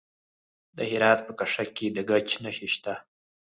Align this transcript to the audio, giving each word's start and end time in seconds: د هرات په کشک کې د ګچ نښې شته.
د 0.77 0.79
هرات 0.91 1.19
په 1.27 1.31
کشک 1.39 1.69
کې 1.77 1.87
د 1.95 1.97
ګچ 2.09 2.29
نښې 2.43 2.67
شته. 2.75 2.93